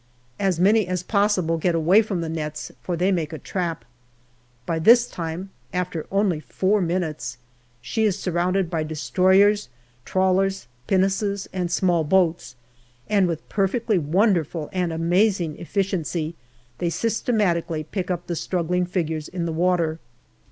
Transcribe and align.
As 0.39 0.59
many 0.59 0.87
as 0.87 1.03
possible 1.03 1.59
get 1.59 1.75
away 1.75 2.01
from 2.01 2.21
the 2.21 2.27
nets, 2.27 2.71
for 2.81 2.97
they 2.97 3.11
make 3.11 3.31
a 3.31 3.37
trap. 3.37 3.85
By 4.65 4.79
this 4.79 5.07
time, 5.07 5.51
after 5.73 6.07
only 6.11 6.39
four 6.39 6.81
minutes, 6.81 7.37
she 7.83 8.05
is 8.05 8.17
surrounded 8.17 8.67
by 8.67 8.81
destroyers, 8.81 9.69
trawlers, 10.03 10.65
pinnaces, 10.87 11.47
and 11.53 11.69
small 11.71 12.03
boats, 12.03 12.55
and 13.11 13.27
with 13.27 13.47
perfectly 13.47 13.99
wonderful 13.99 14.71
and 14.73 14.91
amazing 14.91 15.59
efficiency 15.59 16.33
they 16.79 16.89
systematically 16.89 17.83
pick 17.83 18.09
up 18.09 18.25
the 18.25 18.35
struggling 18.35 18.87
figures 18.87 19.27
in 19.27 19.45
the 19.45 19.53
water. 19.53 19.99